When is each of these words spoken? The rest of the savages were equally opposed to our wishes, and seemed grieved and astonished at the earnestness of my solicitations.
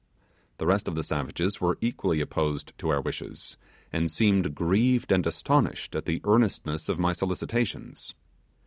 The 0.57 0.65
rest 0.65 0.87
of 0.87 0.95
the 0.95 1.03
savages 1.03 1.61
were 1.61 1.77
equally 1.79 2.21
opposed 2.21 2.73
to 2.79 2.89
our 2.89 3.01
wishes, 3.01 3.55
and 3.93 4.09
seemed 4.09 4.55
grieved 4.55 5.11
and 5.11 5.27
astonished 5.27 5.93
at 5.93 6.05
the 6.05 6.21
earnestness 6.25 6.89
of 6.89 6.97
my 6.97 7.13
solicitations. 7.13 8.15